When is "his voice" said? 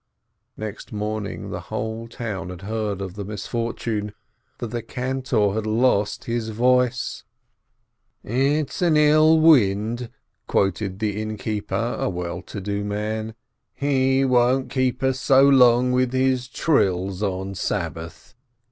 6.23-7.23